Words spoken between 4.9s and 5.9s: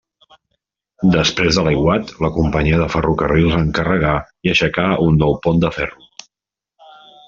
un nou pont de